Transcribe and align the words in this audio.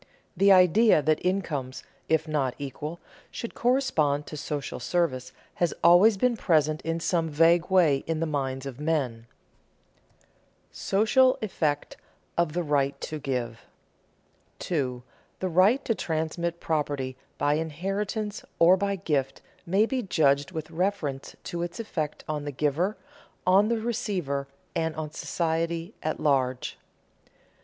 The 0.35 0.51
idea 0.51 1.03
that 1.03 1.23
incomes, 1.23 1.83
if 2.09 2.27
not 2.27 2.55
equal, 2.57 2.99
should 3.29 3.53
correspond 3.53 4.25
to 4.25 4.35
social 4.35 4.79
service 4.79 5.31
has 5.61 5.75
always 5.83 6.17
been 6.17 6.35
present 6.35 6.81
in 6.81 6.99
some 6.99 7.29
vague 7.29 7.69
way 7.69 7.97
in 8.07 8.19
the 8.19 8.25
minds 8.25 8.65
of 8.65 8.79
men. 8.79 9.27
[Sidenote: 10.71 10.71
Social 10.71 11.37
effect 11.43 11.97
of 12.35 12.53
the 12.53 12.63
right 12.63 12.99
to 13.01 13.19
give] 13.19 13.61
2. 14.57 15.03
_The 15.39 15.55
right 15.55 15.85
to 15.85 15.93
transmit 15.93 16.59
property 16.59 17.15
by 17.37 17.53
inheritance 17.53 18.43
or 18.57 18.75
by 18.75 18.95
gift 18.95 19.43
may 19.67 19.85
be 19.85 20.01
judged 20.01 20.49
with 20.51 20.71
reference 20.71 21.35
to 21.43 21.61
its 21.61 21.79
effect 21.79 22.23
on 22.27 22.43
the 22.45 22.51
giver, 22.51 22.97
on 23.45 23.67
the 23.67 23.77
receiver, 23.79 24.47
and 24.75 24.95
on 24.95 25.11
society 25.11 25.93
at 26.01 26.19
large. 26.19 26.79